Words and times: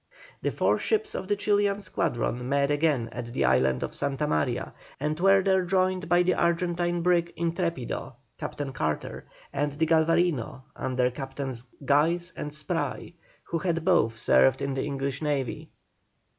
The 0.41 0.49
four 0.49 0.79
ships 0.79 1.13
of 1.13 1.27
the 1.27 1.35
Chilian 1.35 1.79
squadron 1.83 2.49
met 2.49 2.71
again 2.71 3.07
at 3.11 3.27
the 3.33 3.45
island 3.45 3.83
of 3.83 3.93
Santa 3.93 4.27
Maria 4.27 4.73
and 4.99 5.19
were 5.19 5.43
there 5.43 5.63
joined 5.63 6.09
by 6.09 6.23
the 6.23 6.33
Argentine 6.33 7.03
brig 7.03 7.31
Intrepido, 7.37 8.15
Captain 8.39 8.71
Carter, 8.73 9.25
and 9.53 9.73
the 9.73 9.85
Galvarino 9.85 10.63
under 10.75 11.11
Captains 11.11 11.65
Guise 11.85 12.33
and 12.35 12.51
Spry, 12.51 13.13
who 13.43 13.59
had 13.59 13.85
both 13.85 14.17
served 14.17 14.59
in 14.59 14.73
the 14.73 14.83
English 14.85 15.21
navy. 15.21 15.69